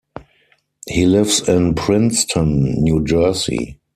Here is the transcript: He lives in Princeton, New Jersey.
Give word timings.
He 0.87 1.05
lives 1.05 1.47
in 1.47 1.75
Princeton, 1.75 2.63
New 2.81 3.03
Jersey. 3.05 3.79